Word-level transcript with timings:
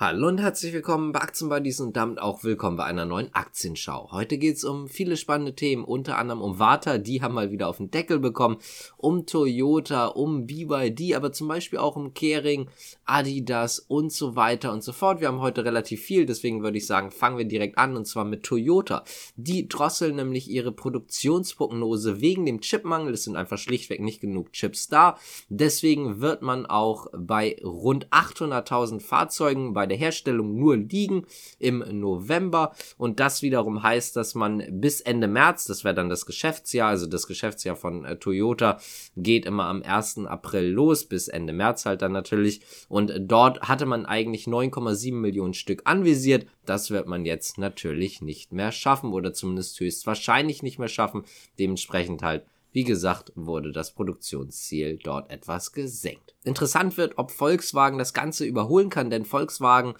Hallo 0.00 0.28
und 0.28 0.38
herzlich 0.38 0.72
willkommen 0.72 1.10
bei 1.10 1.20
Aktienbuddies 1.20 1.80
und 1.80 1.96
damit 1.96 2.20
auch 2.20 2.44
willkommen 2.44 2.76
bei 2.76 2.84
einer 2.84 3.04
neuen 3.04 3.34
Aktienschau. 3.34 4.12
Heute 4.12 4.38
geht's 4.38 4.62
um 4.62 4.86
viele 4.86 5.16
spannende 5.16 5.56
Themen, 5.56 5.82
unter 5.82 6.18
anderem 6.18 6.40
um 6.40 6.60
Warta, 6.60 6.98
die 6.98 7.20
haben 7.20 7.34
mal 7.34 7.50
wieder 7.50 7.66
auf 7.66 7.78
den 7.78 7.90
Deckel 7.90 8.20
bekommen, 8.20 8.58
um 8.96 9.26
Toyota, 9.26 10.06
um 10.06 10.46
BYD, 10.46 11.16
aber 11.16 11.32
zum 11.32 11.48
Beispiel 11.48 11.80
auch 11.80 11.96
um 11.96 12.14
Kering, 12.14 12.70
Adidas 13.06 13.80
und 13.80 14.12
so 14.12 14.36
weiter 14.36 14.72
und 14.72 14.84
so 14.84 14.92
fort. 14.92 15.20
Wir 15.20 15.26
haben 15.26 15.40
heute 15.40 15.64
relativ 15.64 16.00
viel, 16.00 16.26
deswegen 16.26 16.62
würde 16.62 16.78
ich 16.78 16.86
sagen, 16.86 17.10
fangen 17.10 17.36
wir 17.36 17.46
direkt 17.46 17.76
an 17.76 17.96
und 17.96 18.04
zwar 18.04 18.24
mit 18.24 18.44
Toyota. 18.44 19.02
Die 19.34 19.66
drosseln 19.66 20.14
nämlich 20.14 20.48
ihre 20.48 20.70
Produktionsprognose 20.70 22.20
wegen 22.20 22.46
dem 22.46 22.60
Chipmangel. 22.60 23.14
Es 23.14 23.24
sind 23.24 23.34
einfach 23.34 23.58
schlichtweg 23.58 24.00
nicht 24.00 24.20
genug 24.20 24.52
Chips 24.52 24.86
da. 24.86 25.18
Deswegen 25.48 26.20
wird 26.20 26.42
man 26.42 26.66
auch 26.66 27.08
bei 27.12 27.56
rund 27.64 28.06
800.000 28.10 29.00
Fahrzeugen 29.00 29.72
bei 29.72 29.87
der 29.88 29.98
Herstellung 29.98 30.58
nur 30.58 30.76
liegen 30.76 31.26
im 31.58 31.84
November. 31.90 32.74
Und 32.96 33.20
das 33.20 33.42
wiederum 33.42 33.82
heißt, 33.82 34.16
dass 34.16 34.34
man 34.34 34.64
bis 34.80 35.00
Ende 35.00 35.28
März, 35.28 35.64
das 35.64 35.84
wäre 35.84 35.94
dann 35.94 36.08
das 36.08 36.26
Geschäftsjahr, 36.26 36.88
also 36.88 37.06
das 37.06 37.26
Geschäftsjahr 37.26 37.76
von 37.76 38.04
äh, 38.04 38.16
Toyota 38.16 38.78
geht 39.16 39.46
immer 39.46 39.64
am 39.64 39.82
1. 39.82 40.26
April 40.26 40.68
los, 40.68 41.04
bis 41.04 41.28
Ende 41.28 41.52
März 41.52 41.86
halt 41.86 42.02
dann 42.02 42.12
natürlich. 42.12 42.60
Und 42.88 43.12
dort 43.20 43.62
hatte 43.62 43.86
man 43.86 44.06
eigentlich 44.06 44.44
9,7 44.44 45.14
Millionen 45.14 45.54
Stück 45.54 45.82
anvisiert, 45.84 46.46
das 46.64 46.90
wird 46.90 47.06
man 47.06 47.24
jetzt 47.24 47.58
natürlich 47.58 48.20
nicht 48.20 48.52
mehr 48.52 48.72
schaffen 48.72 49.12
oder 49.12 49.32
zumindest 49.32 49.80
höchstwahrscheinlich 49.80 50.62
nicht 50.62 50.78
mehr 50.78 50.88
schaffen, 50.88 51.24
dementsprechend 51.58 52.22
halt 52.22 52.44
wie 52.78 52.84
gesagt, 52.84 53.32
wurde 53.34 53.72
das 53.72 53.92
Produktionsziel 53.92 55.00
dort 55.02 55.32
etwas 55.32 55.72
gesenkt. 55.72 56.36
Interessant 56.44 56.96
wird, 56.96 57.18
ob 57.18 57.32
Volkswagen 57.32 57.98
das 57.98 58.14
Ganze 58.14 58.44
überholen 58.44 58.88
kann, 58.88 59.10
denn 59.10 59.24
Volkswagen 59.24 59.94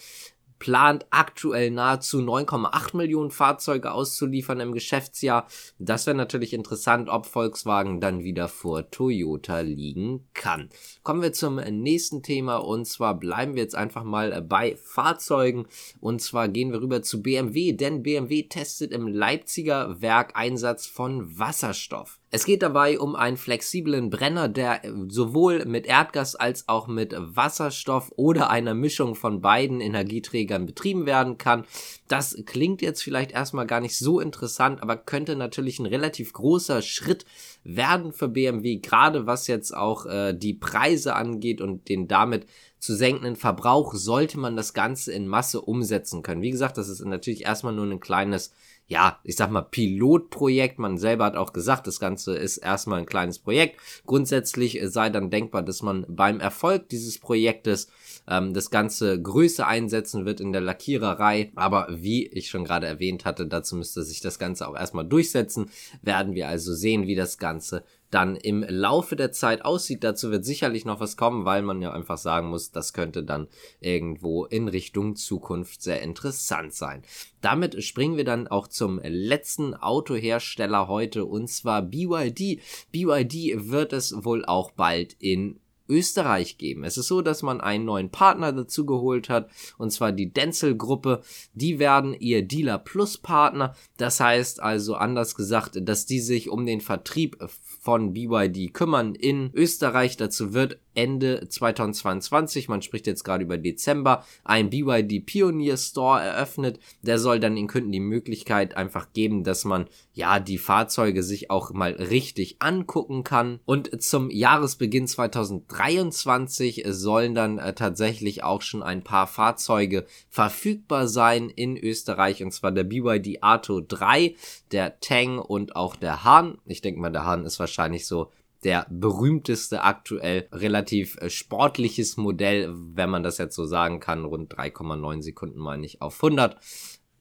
plant 0.58 1.06
aktuell 1.10 1.70
nahezu 1.70 2.18
9,8 2.18 2.96
Millionen 2.96 3.30
Fahrzeuge 3.30 3.92
auszuliefern 3.92 4.60
im 4.60 4.72
Geschäftsjahr. 4.72 5.46
Das 5.78 6.06
wäre 6.06 6.16
natürlich 6.16 6.52
interessant, 6.52 7.08
ob 7.08 7.26
Volkswagen 7.26 8.00
dann 8.00 8.24
wieder 8.24 8.48
vor 8.48 8.90
Toyota 8.90 9.60
liegen 9.60 10.28
kann. 10.34 10.68
Kommen 11.02 11.22
wir 11.22 11.32
zum 11.32 11.56
nächsten 11.56 12.22
Thema 12.22 12.56
und 12.56 12.86
zwar 12.86 13.18
bleiben 13.18 13.54
wir 13.54 13.62
jetzt 13.62 13.76
einfach 13.76 14.04
mal 14.04 14.40
bei 14.42 14.76
Fahrzeugen 14.76 15.66
und 16.00 16.20
zwar 16.20 16.48
gehen 16.48 16.72
wir 16.72 16.80
rüber 16.80 17.02
zu 17.02 17.22
BMW, 17.22 17.72
denn 17.72 18.02
BMW 18.02 18.44
testet 18.44 18.92
im 18.92 19.06
Leipziger 19.06 20.00
Werk 20.00 20.32
Einsatz 20.34 20.86
von 20.86 21.38
Wasserstoff. 21.38 22.20
Es 22.30 22.44
geht 22.44 22.62
dabei 22.62 22.98
um 22.98 23.16
einen 23.16 23.38
flexiblen 23.38 24.10
Brenner, 24.10 24.48
der 24.48 24.82
sowohl 25.08 25.64
mit 25.64 25.86
Erdgas 25.86 26.34
als 26.34 26.68
auch 26.68 26.86
mit 26.86 27.14
Wasserstoff 27.16 28.12
oder 28.16 28.50
einer 28.50 28.74
Mischung 28.74 29.14
von 29.14 29.40
beiden 29.40 29.80
Energieträgern 29.80 30.66
betrieben 30.66 31.06
werden 31.06 31.38
kann. 31.38 31.64
Das 32.06 32.36
klingt 32.44 32.82
jetzt 32.82 33.02
vielleicht 33.02 33.32
erstmal 33.32 33.66
gar 33.66 33.80
nicht 33.80 33.96
so 33.96 34.20
interessant, 34.20 34.82
aber 34.82 34.98
könnte 34.98 35.36
natürlich 35.36 35.78
ein 35.78 35.86
relativ 35.86 36.34
großer 36.34 36.82
Schritt 36.82 37.24
werden 37.64 38.12
für 38.12 38.28
BMW, 38.28 38.76
gerade 38.76 39.26
was 39.26 39.46
jetzt 39.46 39.74
auch 39.74 40.04
äh, 40.04 40.34
die 40.34 40.54
Preise 40.54 41.14
angeht 41.16 41.62
und 41.62 41.88
den 41.88 42.08
damit 42.08 42.46
zu 42.78 42.94
senkenden 42.94 43.36
Verbrauch, 43.36 43.94
sollte 43.94 44.38
man 44.38 44.56
das 44.56 44.74
Ganze 44.74 45.12
in 45.12 45.28
Masse 45.28 45.60
umsetzen 45.60 46.22
können. 46.22 46.42
Wie 46.42 46.50
gesagt, 46.50 46.78
das 46.78 46.88
ist 46.88 47.04
natürlich 47.04 47.44
erstmal 47.44 47.74
nur 47.74 47.86
ein 47.86 48.00
kleines 48.00 48.52
ja, 48.88 49.20
ich 49.22 49.36
sag 49.36 49.50
mal, 49.50 49.62
Pilotprojekt. 49.62 50.78
Man 50.78 50.96
selber 50.96 51.26
hat 51.26 51.36
auch 51.36 51.52
gesagt, 51.52 51.86
das 51.86 52.00
Ganze 52.00 52.36
ist 52.36 52.56
erstmal 52.56 53.00
ein 53.00 53.06
kleines 53.06 53.38
Projekt. 53.38 53.78
Grundsätzlich 54.06 54.80
sei 54.84 55.10
dann 55.10 55.28
denkbar, 55.30 55.62
dass 55.62 55.82
man 55.82 56.06
beim 56.08 56.40
Erfolg 56.40 56.88
dieses 56.88 57.18
Projektes 57.18 57.88
ähm, 58.26 58.54
das 58.54 58.70
Ganze 58.70 59.20
größer 59.20 59.66
einsetzen 59.66 60.24
wird 60.24 60.40
in 60.40 60.52
der 60.52 60.62
Lackiererei. 60.62 61.52
Aber 61.54 61.86
wie 61.90 62.26
ich 62.28 62.48
schon 62.48 62.64
gerade 62.64 62.86
erwähnt 62.86 63.26
hatte, 63.26 63.46
dazu 63.46 63.76
müsste 63.76 64.02
sich 64.02 64.22
das 64.22 64.38
Ganze 64.38 64.66
auch 64.66 64.74
erstmal 64.74 65.06
durchsetzen. 65.06 65.70
Werden 66.00 66.34
wir 66.34 66.48
also 66.48 66.72
sehen, 66.72 67.06
wie 67.06 67.14
das 67.14 67.36
Ganze 67.36 67.84
dann 68.10 68.36
im 68.36 68.64
Laufe 68.68 69.16
der 69.16 69.32
Zeit 69.32 69.64
aussieht. 69.64 70.04
Dazu 70.04 70.30
wird 70.30 70.44
sicherlich 70.44 70.84
noch 70.84 71.00
was 71.00 71.16
kommen, 71.16 71.44
weil 71.44 71.62
man 71.62 71.82
ja 71.82 71.92
einfach 71.92 72.18
sagen 72.18 72.48
muss, 72.48 72.70
das 72.70 72.92
könnte 72.92 73.22
dann 73.22 73.48
irgendwo 73.80 74.44
in 74.44 74.68
Richtung 74.68 75.16
Zukunft 75.16 75.82
sehr 75.82 76.02
interessant 76.02 76.72
sein. 76.74 77.02
Damit 77.40 77.82
springen 77.84 78.16
wir 78.16 78.24
dann 78.24 78.48
auch 78.48 78.68
zum 78.68 79.00
letzten 79.02 79.74
Autohersteller 79.74 80.88
heute 80.88 81.24
und 81.24 81.48
zwar 81.48 81.82
BYD. 81.82 82.60
BYD 82.92 83.70
wird 83.70 83.92
es 83.92 84.24
wohl 84.24 84.44
auch 84.44 84.70
bald 84.72 85.14
in 85.18 85.60
Österreich 85.88 86.58
geben. 86.58 86.84
Es 86.84 86.98
ist 86.98 87.08
so, 87.08 87.22
dass 87.22 87.42
man 87.42 87.60
einen 87.60 87.84
neuen 87.84 88.10
Partner 88.10 88.52
dazu 88.52 88.86
geholt 88.86 89.28
hat, 89.28 89.50
und 89.78 89.90
zwar 89.90 90.12
die 90.12 90.32
Denzel 90.32 90.76
Gruppe. 90.76 91.22
Die 91.54 91.78
werden 91.78 92.14
ihr 92.18 92.42
Dealer 92.42 92.78
Plus 92.78 93.18
Partner. 93.18 93.74
Das 93.96 94.20
heißt 94.20 94.60
also 94.60 94.94
anders 94.94 95.34
gesagt, 95.34 95.78
dass 95.82 96.06
die 96.06 96.20
sich 96.20 96.48
um 96.50 96.66
den 96.66 96.80
Vertrieb 96.80 97.36
von 97.80 98.12
BYD 98.12 98.72
kümmern 98.72 99.14
in 99.14 99.50
Österreich. 99.54 100.16
Dazu 100.16 100.52
wird 100.52 100.78
Ende 100.98 101.48
2022, 101.48 102.68
man 102.68 102.82
spricht 102.82 103.06
jetzt 103.06 103.22
gerade 103.22 103.44
über 103.44 103.56
Dezember, 103.56 104.24
ein 104.42 104.68
BYD 104.68 105.24
Pioneer 105.24 105.76
Store 105.76 106.20
eröffnet. 106.20 106.80
Der 107.02 107.20
soll 107.20 107.38
dann 107.38 107.54
den 107.54 107.68
Kunden 107.68 107.92
die 107.92 108.00
Möglichkeit 108.00 108.76
einfach 108.76 109.12
geben, 109.12 109.44
dass 109.44 109.64
man 109.64 109.86
ja 110.12 110.40
die 110.40 110.58
Fahrzeuge 110.58 111.22
sich 111.22 111.52
auch 111.52 111.70
mal 111.70 111.92
richtig 111.92 112.56
angucken 112.58 113.22
kann. 113.22 113.60
Und 113.64 114.02
zum 114.02 114.28
Jahresbeginn 114.28 115.06
2023 115.06 116.82
sollen 116.88 117.36
dann 117.36 117.58
äh, 117.58 117.74
tatsächlich 117.74 118.42
auch 118.42 118.62
schon 118.62 118.82
ein 118.82 119.04
paar 119.04 119.28
Fahrzeuge 119.28 120.04
verfügbar 120.28 121.06
sein 121.06 121.48
in 121.48 121.76
Österreich 121.76 122.42
und 122.42 122.50
zwar 122.50 122.72
der 122.72 122.82
BYD 122.82 123.44
Arto 123.44 123.80
3, 123.80 124.34
der 124.72 124.98
Tang 124.98 125.38
und 125.38 125.76
auch 125.76 125.94
der 125.94 126.24
Hahn. 126.24 126.58
Ich 126.66 126.80
denke 126.80 127.00
mal, 127.00 127.12
der 127.12 127.24
Hahn 127.24 127.44
ist 127.44 127.60
wahrscheinlich 127.60 128.04
so 128.04 128.32
der 128.64 128.86
berühmteste 128.90 129.82
aktuell 129.82 130.48
relativ 130.52 131.16
äh, 131.18 131.30
sportliches 131.30 132.16
Modell, 132.16 132.72
wenn 132.74 133.10
man 133.10 133.22
das 133.22 133.38
jetzt 133.38 133.54
so 133.54 133.66
sagen 133.66 134.00
kann, 134.00 134.24
rund 134.24 134.54
3,9 134.54 135.22
Sekunden 135.22 135.58
meine 135.58 135.86
ich 135.86 136.02
auf 136.02 136.22
100 136.22 136.56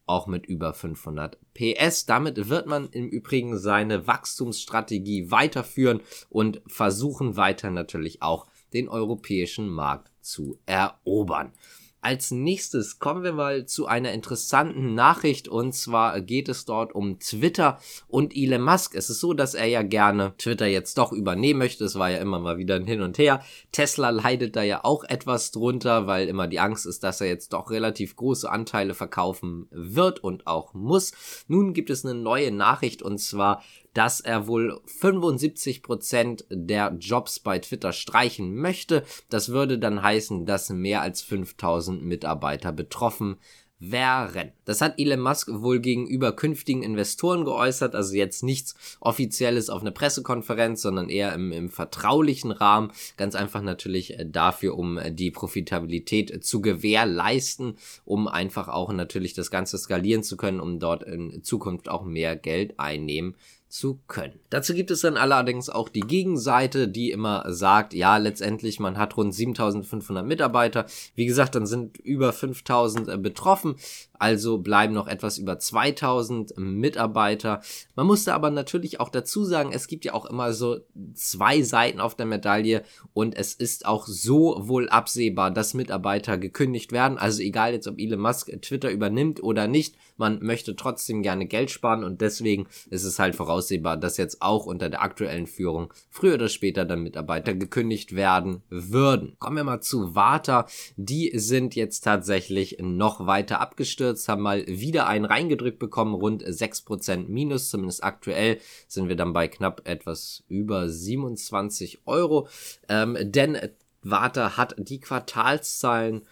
auch 0.08 0.26
mit 0.26 0.46
über 0.46 0.74
500 0.74 1.38
PS. 1.54 2.06
Damit 2.06 2.50
wird 2.50 2.66
man 2.66 2.88
im 2.90 3.10
Übrigen 3.10 3.58
seine 3.58 4.08
Wachstumsstrategie 4.08 5.32
weiterführen 5.32 6.02
und 6.30 6.62
versuchen 6.66 7.36
weiter 7.36 7.70
natürlich 7.70 8.22
auch 8.22 8.48
den 8.74 8.90
europäischen 8.90 9.70
Markt 9.70 10.12
zu 10.22 10.60
erobern. 10.66 11.52
Als 12.00 12.32
nächstes 12.32 13.00
kommen 13.00 13.24
wir 13.24 13.34
mal 13.34 13.66
zu 13.66 13.88
einer 13.88 14.14
interessanten 14.14 14.94
Nachricht 14.94 15.48
und 15.48 15.74
zwar 15.74 16.22
geht 16.22 16.48
es 16.48 16.66
dort 16.66 16.94
um 16.94 17.20
Twitter 17.20 17.80
und 18.08 18.36
Elon 18.36 18.62
Musk. 18.62 18.94
Es 18.96 19.10
ist 19.10 19.20
so, 19.20 19.34
dass 19.34 19.56
er 19.56 19.66
ja 19.66 19.82
gerne 19.82 20.34
Twitter 20.38 20.68
jetzt 20.68 20.98
doch 20.98 21.12
übernehmen 21.12 21.60
möchte. 21.60 21.86
Es 21.86 21.96
war 21.96 22.12
ja 22.12 22.20
immer 22.20 22.40
mal 22.40 22.58
wieder 22.58 22.76
ein 22.76 22.86
Hin 22.86 23.02
und 23.02 23.18
Her. 23.18 23.42
Tesla 23.72 24.12
leidet 24.12 24.56
da 24.56 24.62
ja 24.62 24.84
auch 24.84 25.04
etwas 25.06 25.52
drunter, 25.52 26.06
weil 26.06 26.28
immer 26.28 26.48
die 26.48 26.60
Angst 26.60 26.86
ist, 26.86 27.04
dass 27.04 27.20
er 27.20 27.28
jetzt 27.28 27.54
doch 27.54 27.72
relativ 27.72 28.16
große 28.16 28.50
Anteile 28.50 28.94
verkaufen 28.94 29.68
wird 29.72 30.24
und 30.24 30.46
auch 30.46 30.74
muss. 30.76 31.12
Nun 31.48 31.74
gibt 31.74 31.90
es 31.90 32.06
eine 32.06 32.14
neue 32.14 32.52
Nachricht 32.52 33.02
und 33.02 33.18
zwar 33.18 33.64
dass 33.98 34.20
er 34.20 34.46
wohl 34.46 34.80
75% 34.86 36.44
der 36.52 36.96
Jobs 37.00 37.40
bei 37.40 37.58
Twitter 37.58 37.94
streichen 37.94 38.56
möchte. 38.56 39.04
Das 39.32 39.50
würde 39.50 39.80
dann 39.80 40.04
heißen, 40.04 40.46
dass 40.46 40.70
mehr 40.70 41.02
als 41.02 41.24
5000 41.24 42.04
Mitarbeiter 42.04 42.72
betroffen 42.72 43.38
wären. 43.80 44.52
Das 44.66 44.82
hat 44.82 45.00
Elon 45.00 45.20
Musk 45.20 45.50
wohl 45.52 45.80
gegenüber 45.80 46.32
künftigen 46.32 46.84
Investoren 46.84 47.44
geäußert, 47.44 47.96
also 47.96 48.16
jetzt 48.16 48.44
nichts 48.44 48.76
Offizielles 49.00 49.72
auf 49.72 49.82
einer 49.82 49.92
Pressekonferenz, 49.92 50.84
sondern 50.84 51.10
eher 51.10 51.34
im, 51.34 51.52
im 51.52 51.70
vertraulichen 51.70 52.52
Rahmen. 52.52 52.92
Ganz 53.18 53.34
einfach 53.34 53.64
natürlich 53.64 54.20
äh, 54.20 54.26
dafür, 54.28 54.78
um 54.78 55.00
äh, 55.00 55.12
die 55.12 55.32
Profitabilität 55.32 56.44
zu 56.44 56.62
gewährleisten, 56.62 57.78
um 58.06 58.28
einfach 58.28 58.68
auch 58.68 58.92
natürlich 58.94 59.34
das 59.34 59.50
Ganze 59.50 59.78
skalieren 59.80 60.24
zu 60.24 60.38
können, 60.38 60.60
um 60.60 60.80
dort 60.80 61.02
in 61.02 61.44
Zukunft 61.44 61.90
auch 61.90 62.04
mehr 62.04 62.36
Geld 62.36 62.80
einnehmen 62.80 63.36
zu 63.70 64.00
können. 64.08 64.40
Dazu 64.50 64.74
gibt 64.74 64.92
es 64.92 65.02
dann 65.02 65.18
allerdings 65.18 65.70
auch 65.70 65.90
die 65.90 66.02
Gegenseite, 66.02 66.88
die 66.88 67.12
immer 67.12 67.44
sagt, 67.48 67.94
ja, 67.94 68.18
letztendlich 68.18 68.80
man 68.80 68.98
hat 68.98 69.18
rund 69.18 69.34
7500 69.34 70.26
Mitarbeiter. 70.26 70.86
Wie 71.16 71.26
gesagt, 71.26 71.56
dann 71.56 71.66
sind 71.66 71.98
über 71.98 72.32
5000 72.32 73.10
äh, 73.10 73.18
betroffen, 73.18 73.76
also 74.20 74.60
bleiben 74.60 74.94
noch 74.94 75.08
etwas 75.08 75.38
über 75.38 75.60
2000 75.60 76.58
Mitarbeiter. 76.58 77.62
Man 77.96 78.08
musste 78.08 78.34
aber 78.34 78.50
natürlich 78.50 79.00
auch 79.00 79.10
dazu 79.10 79.44
sagen, 79.44 79.72
es 79.74 79.88
gibt 79.88 80.06
ja 80.06 80.14
auch 80.14 80.26
immer 80.26 80.54
so 80.54 80.80
zwei 81.14 81.62
Seiten 81.62 82.00
auf 82.00 82.16
der 82.16 82.26
Medaille 82.26 82.84
und 83.14 83.36
es 83.36 83.54
ist 83.54 83.86
auch 83.86 84.08
so 84.08 84.56
wohl 84.62 84.88
absehbar, 84.90 85.52
dass 85.52 85.74
Mitarbeiter 85.74 86.38
gekündigt 86.38 86.92
werden. 86.92 87.18
Also 87.18 87.42
egal 87.42 87.74
jetzt, 87.74 87.88
ob 87.88 88.00
Elon 88.00 88.20
Musk 88.20 88.50
Twitter 88.62 88.92
übernimmt 88.92 89.44
oder 89.44 89.68
nicht, 89.68 89.96
man 90.16 90.40
möchte 90.42 90.76
trotzdem 90.76 91.22
gerne 91.22 91.46
Geld 91.46 91.70
sparen 91.70 92.04
und 92.04 92.22
deswegen 92.22 92.68
ist 92.90 93.04
es 93.04 93.20
halt 93.20 93.36
voraus 93.36 93.58
voraussehbar, 93.58 93.98
dass 93.98 94.18
jetzt 94.18 94.42
auch 94.42 94.66
unter 94.66 94.90
der 94.90 95.02
aktuellen 95.02 95.48
Führung 95.48 95.94
früher 96.10 96.36
oder 96.36 96.50
später 96.50 96.86
dann 96.86 97.02
Mitarbeiter 97.02 97.54
gekündigt 97.54 98.16
werden 98.16 98.62
würden. 98.70 99.36
Kommen 99.40 99.58
wir 99.58 99.64
mal 99.64 99.82
zu 99.82 100.16
Warta. 100.16 100.68
Die 100.96 101.32
sind 101.36 101.76
jetzt 101.76 102.02
tatsächlich 102.02 102.78
noch 102.80 103.26
weiter 103.26 103.60
abgestürzt, 103.60 104.07
haben 104.28 104.42
mal 104.42 104.66
wieder 104.68 105.08
einen 105.08 105.26
reingedrückt 105.26 105.80
bekommen, 105.80 106.14
rund 106.14 106.44
6% 106.44 107.28
minus, 107.28 107.70
zumindest 107.70 108.04
aktuell 108.04 108.60
sind 108.88 109.10
wir 109.10 109.16
dann 109.16 109.34
bei 109.34 109.48
knapp 109.48 109.82
etwas 109.86 110.44
über 110.48 110.90
27 110.90 112.00
Euro. 112.06 112.48
Ähm, 112.90 113.18
denn 113.20 113.58
Warta 114.04 114.58
hat 114.58 114.76
die 114.78 115.00
Quartalszahlen 115.00 116.26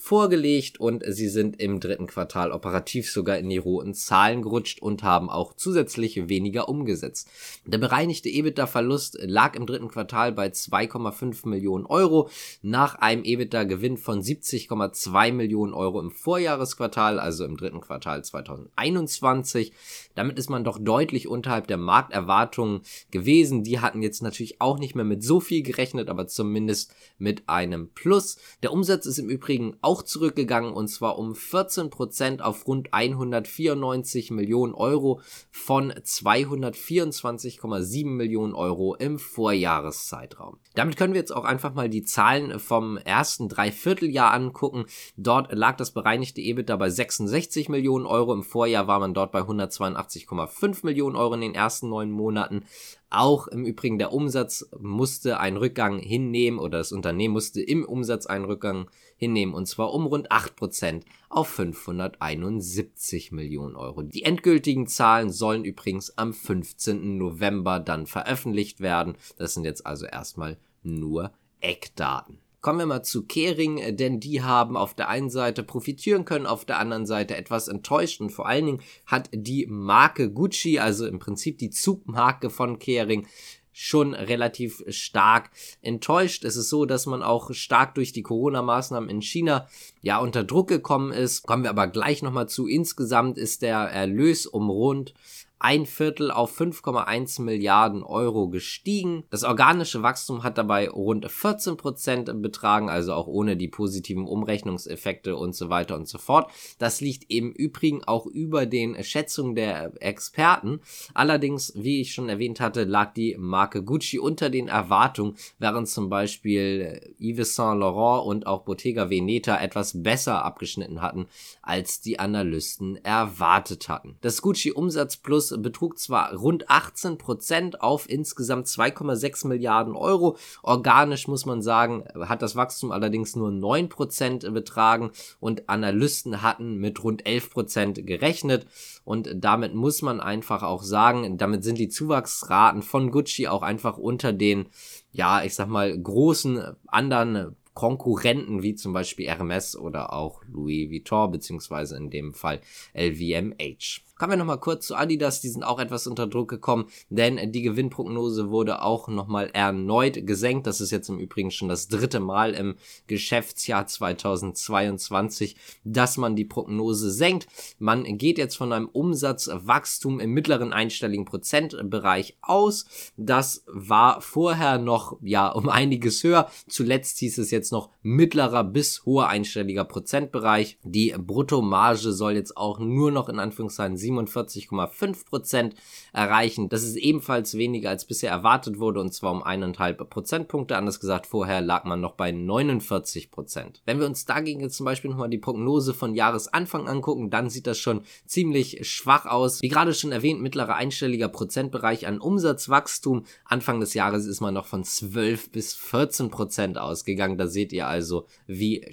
vorgelegt 0.00 0.78
und 0.78 1.02
sie 1.08 1.28
sind 1.28 1.60
im 1.60 1.80
dritten 1.80 2.06
Quartal 2.06 2.52
operativ 2.52 3.10
sogar 3.10 3.36
in 3.36 3.50
die 3.50 3.58
roten 3.58 3.94
Zahlen 3.94 4.42
gerutscht 4.42 4.80
und 4.80 5.02
haben 5.02 5.28
auch 5.28 5.54
zusätzlich 5.54 6.28
weniger 6.28 6.68
umgesetzt. 6.68 7.28
Der 7.66 7.78
bereinigte 7.78 8.28
EBITDA-Verlust 8.28 9.18
lag 9.20 9.56
im 9.56 9.66
dritten 9.66 9.88
Quartal 9.88 10.30
bei 10.30 10.46
2,5 10.46 11.48
Millionen 11.48 11.84
Euro 11.84 12.30
nach 12.62 12.94
einem 12.94 13.24
EBITDA-Gewinn 13.24 13.96
von 13.96 14.22
70,2 14.22 15.32
Millionen 15.32 15.74
Euro 15.74 15.98
im 16.00 16.12
Vorjahresquartal, 16.12 17.18
also 17.18 17.44
im 17.44 17.56
dritten 17.56 17.80
Quartal 17.80 18.24
2021. 18.24 19.72
Damit 20.14 20.38
ist 20.38 20.48
man 20.48 20.62
doch 20.62 20.78
deutlich 20.80 21.26
unterhalb 21.26 21.66
der 21.66 21.76
Markterwartungen 21.76 22.82
gewesen. 23.10 23.64
Die 23.64 23.80
hatten 23.80 24.00
jetzt 24.02 24.22
natürlich 24.22 24.60
auch 24.60 24.78
nicht 24.78 24.94
mehr 24.94 25.04
mit 25.04 25.24
so 25.24 25.40
viel 25.40 25.64
gerechnet, 25.64 26.08
aber 26.08 26.28
zumindest 26.28 26.94
mit 27.18 27.48
einem 27.48 27.90
Plus. 27.90 28.38
Der 28.62 28.72
Umsatz 28.72 29.04
ist 29.04 29.18
im 29.18 29.28
Übrigen 29.28 29.76
auch 29.88 30.02
zurückgegangen 30.02 30.74
und 30.74 30.88
zwar 30.88 31.18
um 31.18 31.34
14 31.34 31.88
Prozent 31.88 32.42
auf 32.42 32.66
rund 32.66 32.92
194 32.92 34.30
Millionen 34.30 34.74
Euro 34.74 35.22
von 35.50 35.92
224,7 35.92 38.06
Millionen 38.06 38.52
Euro 38.52 38.96
im 38.96 39.18
Vorjahreszeitraum. 39.18 40.58
Damit 40.74 40.98
können 40.98 41.14
wir 41.14 41.20
jetzt 41.20 41.34
auch 41.34 41.44
einfach 41.44 41.72
mal 41.72 41.88
die 41.88 42.02
Zahlen 42.02 42.58
vom 42.58 42.98
ersten 42.98 43.48
Dreivierteljahr 43.48 44.30
angucken. 44.30 44.84
Dort 45.16 45.54
lag 45.54 45.78
das 45.78 45.92
bereinigte 45.92 46.42
EBITDA 46.42 46.76
bei 46.76 46.90
66 46.90 47.70
Millionen 47.70 48.04
Euro. 48.04 48.34
Im 48.34 48.42
Vorjahr 48.42 48.88
war 48.88 49.00
man 49.00 49.14
dort 49.14 49.32
bei 49.32 49.40
182,5 49.40 50.84
Millionen 50.84 51.16
Euro 51.16 51.32
in 51.32 51.40
den 51.40 51.54
ersten 51.54 51.88
neun 51.88 52.10
Monaten. 52.10 52.66
Auch 53.10 53.46
im 53.48 53.64
Übrigen 53.64 53.98
der 53.98 54.12
Umsatz 54.12 54.68
musste 54.78 55.40
einen 55.40 55.56
Rückgang 55.56 55.98
hinnehmen 55.98 56.58
oder 56.58 56.78
das 56.78 56.92
Unternehmen 56.92 57.32
musste 57.32 57.62
im 57.62 57.84
Umsatz 57.86 58.26
einen 58.26 58.44
Rückgang 58.44 58.90
hinnehmen 59.16 59.54
und 59.54 59.66
zwar 59.66 59.94
um 59.94 60.06
rund 60.06 60.30
8% 60.30 61.04
auf 61.30 61.48
571 61.48 63.32
Millionen 63.32 63.76
Euro. 63.76 64.02
Die 64.02 64.24
endgültigen 64.24 64.86
Zahlen 64.86 65.30
sollen 65.30 65.64
übrigens 65.64 66.18
am 66.18 66.34
15. 66.34 67.16
November 67.16 67.80
dann 67.80 68.06
veröffentlicht 68.06 68.80
werden. 68.80 69.16
Das 69.38 69.54
sind 69.54 69.64
jetzt 69.64 69.86
also 69.86 70.04
erstmal 70.04 70.58
nur 70.82 71.32
Eckdaten. 71.60 72.40
Kommen 72.68 72.80
wir 72.80 72.86
mal 72.86 73.02
zu 73.02 73.24
Kering, 73.24 73.96
denn 73.96 74.20
die 74.20 74.42
haben 74.42 74.76
auf 74.76 74.92
der 74.92 75.08
einen 75.08 75.30
Seite 75.30 75.62
profitieren 75.62 76.26
können, 76.26 76.44
auf 76.44 76.66
der 76.66 76.78
anderen 76.78 77.06
Seite 77.06 77.34
etwas 77.34 77.66
enttäuscht 77.66 78.20
und 78.20 78.28
vor 78.28 78.46
allen 78.46 78.66
Dingen 78.66 78.82
hat 79.06 79.30
die 79.32 79.66
Marke 79.66 80.30
Gucci, 80.30 80.78
also 80.78 81.06
im 81.06 81.18
Prinzip 81.18 81.56
die 81.56 81.70
Zugmarke 81.70 82.50
von 82.50 82.78
Kering, 82.78 83.26
schon 83.72 84.12
relativ 84.12 84.84
stark 84.88 85.50
enttäuscht. 85.80 86.44
Es 86.44 86.56
ist 86.56 86.68
so, 86.68 86.84
dass 86.84 87.06
man 87.06 87.22
auch 87.22 87.54
stark 87.54 87.94
durch 87.94 88.12
die 88.12 88.22
Corona-Maßnahmen 88.22 89.08
in 89.08 89.22
China 89.22 89.66
ja 90.02 90.18
unter 90.18 90.44
Druck 90.44 90.68
gekommen 90.68 91.10
ist. 91.10 91.46
Kommen 91.46 91.62
wir 91.62 91.70
aber 91.70 91.86
gleich 91.86 92.20
nochmal 92.20 92.50
zu. 92.50 92.66
Insgesamt 92.66 93.38
ist 93.38 93.62
der 93.62 93.78
Erlös 93.78 94.46
um 94.46 94.68
rund 94.68 95.14
ein 95.60 95.86
Viertel 95.86 96.30
auf 96.30 96.58
5,1 96.58 97.42
Milliarden 97.42 98.02
Euro 98.02 98.48
gestiegen. 98.48 99.24
Das 99.30 99.44
organische 99.44 100.02
Wachstum 100.02 100.44
hat 100.44 100.58
dabei 100.58 100.88
rund 100.88 101.30
14 101.30 101.76
Prozent 101.76 102.30
betragen, 102.42 102.88
also 102.88 103.14
auch 103.14 103.26
ohne 103.26 103.56
die 103.56 103.68
positiven 103.68 104.26
Umrechnungseffekte 104.26 105.36
und 105.36 105.54
so 105.54 105.68
weiter 105.68 105.96
und 105.96 106.06
so 106.08 106.18
fort. 106.18 106.50
Das 106.78 107.00
liegt 107.00 107.30
im 107.30 107.52
Übrigen 107.52 108.04
auch 108.04 108.26
über 108.26 108.66
den 108.66 109.02
Schätzungen 109.02 109.54
der 109.54 109.92
Experten. 110.00 110.80
Allerdings, 111.14 111.72
wie 111.74 112.00
ich 112.00 112.14
schon 112.14 112.28
erwähnt 112.28 112.60
hatte, 112.60 112.84
lag 112.84 113.12
die 113.14 113.36
Marke 113.38 113.82
Gucci 113.82 114.18
unter 114.18 114.50
den 114.50 114.68
Erwartungen, 114.68 115.36
während 115.58 115.88
zum 115.88 116.08
Beispiel 116.08 117.14
Yves 117.18 117.56
Saint 117.56 117.80
Laurent 117.80 118.26
und 118.26 118.46
auch 118.46 118.64
Bottega 118.64 119.10
Veneta 119.10 119.60
etwas 119.60 120.02
besser 120.02 120.44
abgeschnitten 120.44 121.02
hatten, 121.02 121.26
als 121.62 122.00
die 122.00 122.18
Analysten 122.18 122.96
erwartet 123.04 123.88
hatten. 123.88 124.16
Das 124.20 124.40
Gucci 124.40 124.72
Umsatz 124.72 125.16
Plus 125.16 125.47
betrug 125.60 125.98
zwar 125.98 126.34
rund 126.34 126.70
18 126.70 127.18
Prozent 127.18 127.80
auf 127.80 128.08
insgesamt 128.08 128.66
2,6 128.66 129.46
Milliarden 129.46 129.94
Euro. 129.94 130.36
Organisch 130.62 131.28
muss 131.28 131.46
man 131.46 131.62
sagen, 131.62 132.04
hat 132.20 132.42
das 132.42 132.56
Wachstum 132.56 132.92
allerdings 132.92 133.36
nur 133.36 133.50
9 133.50 133.88
Prozent 133.88 134.52
betragen 134.52 135.10
und 135.40 135.68
Analysten 135.68 136.42
hatten 136.42 136.76
mit 136.76 137.02
rund 137.02 137.26
11 137.26 137.50
Prozent 137.50 138.06
gerechnet. 138.06 138.66
Und 139.04 139.30
damit 139.36 139.74
muss 139.74 140.02
man 140.02 140.20
einfach 140.20 140.62
auch 140.62 140.82
sagen, 140.82 141.38
damit 141.38 141.64
sind 141.64 141.78
die 141.78 141.88
Zuwachsraten 141.88 142.82
von 142.82 143.10
Gucci 143.10 143.48
auch 143.48 143.62
einfach 143.62 143.98
unter 143.98 144.32
den, 144.32 144.66
ja, 145.12 145.42
ich 145.42 145.54
sag 145.54 145.68
mal, 145.68 145.98
großen 145.98 146.76
anderen 146.86 147.56
Konkurrenten 147.78 148.64
wie 148.64 148.74
zum 148.74 148.92
Beispiel 148.92 149.28
Hermes 149.28 149.76
oder 149.76 150.12
auch 150.12 150.42
Louis 150.48 150.90
Vuitton, 150.90 151.30
beziehungsweise 151.30 151.96
in 151.96 152.10
dem 152.10 152.34
Fall 152.34 152.60
LVMH. 152.92 154.00
Kommen 154.18 154.32
wir 154.32 154.36
nochmal 154.36 154.58
kurz 154.58 154.88
zu 154.88 154.96
Adidas, 154.96 155.40
die 155.40 155.48
sind 155.48 155.62
auch 155.62 155.78
etwas 155.78 156.08
unter 156.08 156.26
Druck 156.26 156.48
gekommen, 156.48 156.86
denn 157.08 157.52
die 157.52 157.62
Gewinnprognose 157.62 158.50
wurde 158.50 158.82
auch 158.82 159.06
nochmal 159.06 159.48
erneut 159.52 160.26
gesenkt. 160.26 160.66
Das 160.66 160.80
ist 160.80 160.90
jetzt 160.90 161.08
im 161.08 161.20
Übrigen 161.20 161.52
schon 161.52 161.68
das 161.68 161.86
dritte 161.86 162.18
Mal 162.18 162.54
im 162.54 162.74
Geschäftsjahr 163.06 163.86
2022, 163.86 165.54
dass 165.84 166.16
man 166.16 166.34
die 166.34 166.44
Prognose 166.44 167.12
senkt. 167.12 167.46
Man 167.78 168.18
geht 168.18 168.38
jetzt 168.38 168.56
von 168.56 168.72
einem 168.72 168.88
Umsatzwachstum 168.88 170.18
im 170.18 170.32
mittleren 170.32 170.72
einstelligen 170.72 171.24
Prozentbereich 171.24 172.36
aus. 172.42 172.86
Das 173.16 173.62
war 173.68 174.20
vorher 174.20 174.78
noch, 174.78 175.18
ja, 175.22 175.48
um 175.48 175.68
einiges 175.68 176.24
höher. 176.24 176.50
Zuletzt 176.68 177.18
hieß 177.18 177.38
es 177.38 177.52
jetzt 177.52 177.70
noch 177.70 177.90
mittlerer 178.02 178.64
bis 178.64 179.04
hoher 179.04 179.28
einstelliger 179.28 179.84
Prozentbereich. 179.84 180.78
Die 180.82 181.14
Bruttomarge 181.16 182.12
soll 182.12 182.32
jetzt 182.32 182.56
auch 182.56 182.80
nur 182.80 183.12
noch 183.12 183.28
in 183.28 183.38
Anführungszeichen 183.38 183.96
47,5 184.10 185.26
Prozent 185.26 185.74
erreichen. 186.12 186.68
Das 186.68 186.82
ist 186.82 186.96
ebenfalls 186.96 187.56
weniger 187.56 187.90
als 187.90 188.04
bisher 188.04 188.30
erwartet 188.30 188.78
wurde 188.78 189.00
und 189.00 189.12
zwar 189.12 189.32
um 189.32 189.42
eineinhalb 189.42 190.08
Prozentpunkte. 190.10 190.76
Anders 190.76 191.00
gesagt, 191.00 191.26
vorher 191.26 191.60
lag 191.60 191.84
man 191.84 192.00
noch 192.00 192.12
bei 192.12 192.32
49 192.32 193.30
Prozent. 193.30 193.82
Wenn 193.86 193.98
wir 193.98 194.06
uns 194.06 194.24
dagegen 194.24 194.60
jetzt 194.60 194.76
zum 194.76 194.84
Beispiel 194.84 195.10
nochmal 195.10 195.28
die 195.28 195.38
Prognose 195.38 195.94
von 195.94 196.14
Jahresanfang 196.14 196.88
angucken, 196.88 197.30
dann 197.30 197.50
sieht 197.50 197.66
das 197.66 197.78
schon 197.78 198.02
ziemlich 198.26 198.88
schwach 198.88 199.26
aus. 199.26 199.62
Wie 199.62 199.68
gerade 199.68 199.94
schon 199.94 200.12
erwähnt, 200.12 200.40
mittlerer 200.40 200.74
einstelliger 200.74 201.28
Prozentbereich 201.28 202.06
an 202.06 202.20
Umsatzwachstum. 202.20 203.24
Anfang 203.44 203.80
des 203.80 203.94
Jahres 203.94 204.26
ist 204.26 204.40
man 204.40 204.54
noch 204.54 204.66
von 204.66 204.84
12 204.84 205.50
bis 205.50 205.74
14 205.74 206.30
Prozent 206.30 206.78
ausgegangen. 206.78 207.38
Da 207.38 207.46
seht 207.46 207.72
ihr 207.72 207.86
also, 207.86 208.26
wie 208.46 208.86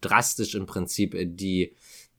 drastisch 0.00 0.54
im 0.54 0.66
Prinzip 0.66 1.16
die 1.36 1.74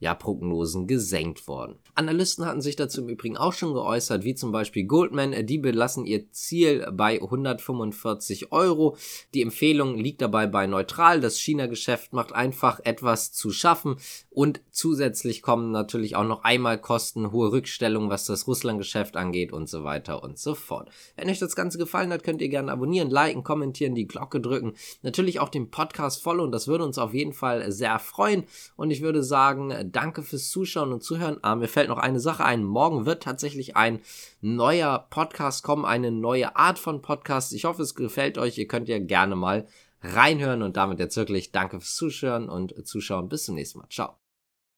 ja, 0.05 0.13
Prognosen 0.13 0.85
gesenkt 0.85 1.47
worden. 1.47 1.79
Analysten 1.95 2.45
hatten 2.45 2.61
sich 2.61 2.75
dazu 2.75 3.01
im 3.01 3.09
Übrigen 3.09 3.37
auch 3.37 3.53
schon 3.53 3.73
geäußert, 3.73 4.23
wie 4.23 4.35
zum 4.35 4.51
Beispiel 4.51 4.83
Goldman, 4.83 5.47
die 5.47 5.57
belassen 5.57 6.05
ihr 6.05 6.31
Ziel 6.31 6.87
bei 6.93 7.19
145 7.19 8.51
Euro. 8.51 8.97
Die 9.33 9.41
Empfehlung 9.41 9.97
liegt 9.97 10.21
dabei 10.21 10.45
bei 10.45 10.67
neutral. 10.67 11.21
Das 11.21 11.39
China-Geschäft 11.39 12.13
macht 12.13 12.33
einfach 12.33 12.79
etwas 12.83 13.31
zu 13.31 13.49
schaffen 13.49 13.95
und 14.29 14.61
zusätzlich 14.69 15.41
kommen 15.41 15.71
natürlich 15.71 16.15
auch 16.15 16.23
noch 16.23 16.43
einmal 16.43 16.79
Kosten, 16.79 17.31
hohe 17.31 17.51
Rückstellungen, 17.51 18.11
was 18.11 18.25
das 18.25 18.45
Russland-Geschäft 18.45 19.17
angeht 19.17 19.51
und 19.51 19.67
so 19.67 19.83
weiter 19.83 20.21
und 20.21 20.37
so 20.37 20.53
fort. 20.53 20.89
Wenn 21.15 21.29
euch 21.31 21.39
das 21.39 21.55
Ganze 21.55 21.79
gefallen 21.79 22.13
hat, 22.13 22.23
könnt 22.23 22.43
ihr 22.43 22.49
gerne 22.49 22.71
abonnieren, 22.71 23.09
liken, 23.09 23.43
kommentieren, 23.43 23.95
die 23.95 24.07
Glocke 24.07 24.39
drücken. 24.39 24.73
Natürlich 25.01 25.39
auch 25.39 25.49
den 25.49 25.71
Podcast 25.71 26.21
followen, 26.21 26.51
das 26.51 26.67
würde 26.67 26.83
uns 26.83 26.99
auf 26.99 27.15
jeden 27.15 27.33
Fall 27.33 27.71
sehr 27.71 27.97
freuen. 27.97 28.43
Und 28.75 28.91
ich 28.91 29.01
würde 29.01 29.23
sagen, 29.23 29.73
danke 29.95 30.23
fürs 30.23 30.49
Zuschauen 30.49 30.91
und 30.91 31.03
Zuhören. 31.03 31.37
Ah, 31.41 31.55
mir 31.55 31.67
fällt 31.67 31.89
noch 31.89 31.97
eine 31.97 32.19
Sache 32.19 32.43
ein. 32.43 32.63
Morgen 32.63 33.05
wird 33.05 33.23
tatsächlich 33.23 33.75
ein 33.75 34.01
neuer 34.41 35.07
Podcast 35.09 35.63
kommen, 35.63 35.85
eine 35.85 36.11
neue 36.11 36.55
Art 36.55 36.79
von 36.79 37.01
Podcast. 37.01 37.53
Ich 37.53 37.65
hoffe, 37.65 37.81
es 37.81 37.95
gefällt 37.95 38.37
euch. 38.37 38.57
Ihr 38.57 38.67
könnt 38.67 38.89
ja 38.89 38.99
gerne 38.99 39.35
mal 39.35 39.67
reinhören 40.01 40.61
und 40.61 40.77
damit 40.77 40.99
jetzt 40.99 41.17
wirklich 41.17 41.51
danke 41.51 41.79
fürs 41.79 41.95
Zuschauen 41.95 42.49
und 42.49 42.85
Zuschauen. 42.85 43.29
Bis 43.29 43.45
zum 43.45 43.55
nächsten 43.55 43.79
Mal. 43.79 43.89
Ciao. 43.89 44.24